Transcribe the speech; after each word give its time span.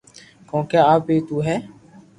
ڪونڪھ 0.49 0.73
آپ 0.93 1.05
ھي 1.11 1.17
تو 1.27 1.35
ھي 1.47 1.55